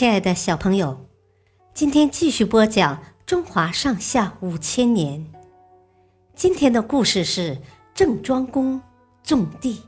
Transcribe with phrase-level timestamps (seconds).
[0.00, 0.98] 亲爱的小朋友，
[1.74, 5.30] 今天继续播讲中华上下五千年。
[6.34, 7.58] 今天的故事是
[7.92, 8.80] 郑庄公
[9.22, 9.82] 种地。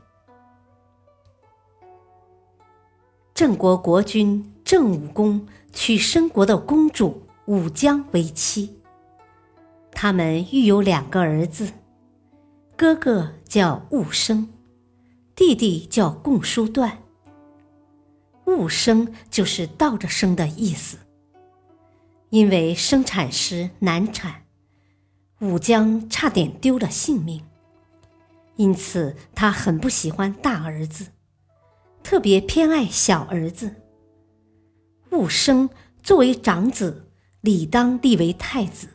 [3.33, 8.79] 郑国国君郑武公娶申国的公主武姜为妻，
[9.91, 11.67] 他们育有两个儿子，
[12.77, 14.47] 哥哥叫寤生，
[15.35, 16.99] 弟弟叫共叔段。
[18.45, 20.97] 寤生就是倒着生的意思，
[22.29, 24.43] 因为生产时难产，
[25.39, 27.43] 武姜差点丢了性命，
[28.55, 31.07] 因此他很不喜欢大儿子，
[32.03, 33.75] 特别偏爱小儿子。
[35.09, 35.69] 寤生
[36.01, 37.09] 作为长子，
[37.41, 38.89] 理当立为太子，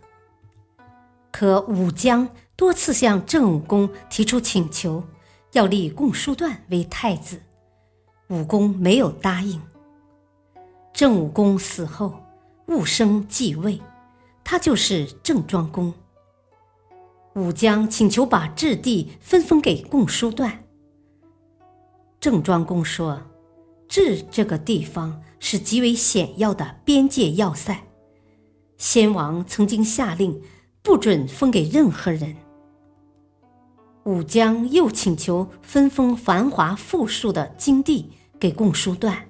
[1.30, 5.04] 可武姜多次向郑武公提出请求，
[5.52, 7.40] 要立共叔段为太子。
[8.28, 9.60] 武公没有答应。
[10.92, 12.14] 郑武公死后，
[12.66, 13.80] 寤生继位，
[14.44, 15.92] 他就是郑庄公。
[17.34, 20.64] 武姜请求把置地分封给共叔段。
[22.18, 23.22] 郑庄公说
[23.86, 27.84] ：“置这个地方是极为险要的边界要塞，
[28.76, 30.42] 先王曾经下令
[30.82, 32.34] 不准封给任何人。”
[34.08, 38.12] 武姜又请求分封繁华富庶的京地。
[38.40, 39.28] 给共叔段，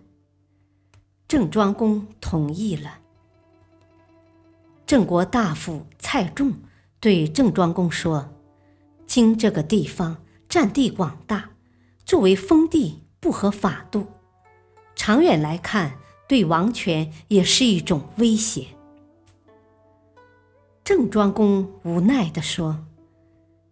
[1.26, 2.98] 郑庄公同意了。
[4.84, 6.52] 郑国大夫蔡仲
[7.00, 8.28] 对郑庄公说
[9.08, 11.52] ：“京这个地方占地广大，
[12.04, 14.06] 作为封地不合法度，
[14.94, 15.94] 长远来看
[16.28, 18.66] 对王权也是一种威胁。”
[20.84, 22.84] 郑庄公无奈地说：“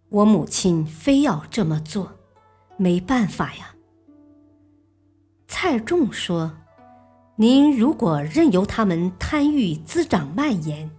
[0.09, 2.11] 我母亲非要这么做，
[2.77, 3.75] 没办法呀。”
[5.47, 6.57] 蔡仲说
[7.35, 10.89] ：“您如果任由他们贪欲滋长蔓延，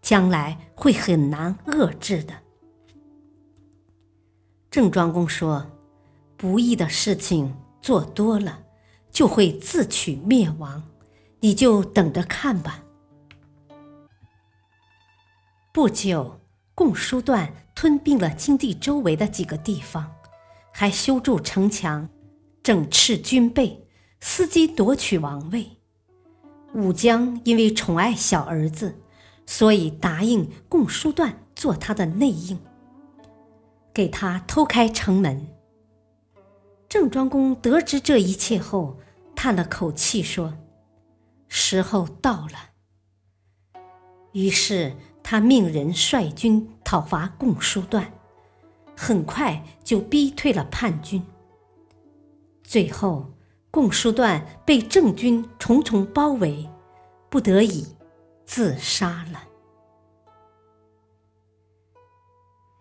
[0.00, 2.34] 将来会很难遏制的。”
[4.70, 5.66] 郑庄公说
[6.38, 8.62] ：“不义的事情做多了，
[9.10, 10.82] 就会自取灭亡，
[11.40, 12.84] 你就等着看吧。”
[15.72, 16.39] 不久，
[16.80, 20.10] 共叔段吞并了京地周围的几个地方，
[20.72, 22.08] 还修筑城墙。
[22.62, 23.86] 整饬军备，
[24.22, 25.66] 伺机夺取王位。
[26.72, 28.98] 武姜因为宠爱小儿子，
[29.44, 32.58] 所以答应共叔段做他的内应，
[33.92, 35.48] 给他偷开城门。
[36.88, 38.98] 郑庄公得知这一切后，
[39.36, 40.56] 叹了口气说
[41.46, 42.70] ：“时候到了。”
[44.32, 44.96] 于是
[45.30, 48.12] 他命人率军讨伐共叔段，
[48.96, 51.24] 很快就逼退了叛军。
[52.64, 53.30] 最后，
[53.70, 56.68] 共叔段被郑军重重包围，
[57.28, 57.86] 不得已
[58.44, 59.44] 自杀了。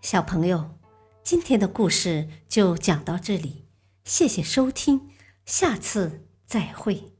[0.01, 0.71] 小朋友，
[1.21, 3.67] 今天的故事就讲到这里，
[4.03, 5.11] 谢谢收听，
[5.45, 7.18] 下次再会。